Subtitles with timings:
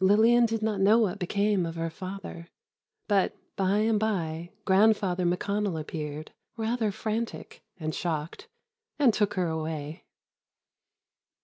[0.00, 2.48] Lillian did not know what became of her father,
[3.06, 8.48] but by and by Grandfather McConnell appeared, rather frantic, and shocked,
[8.98, 10.04] and took her away.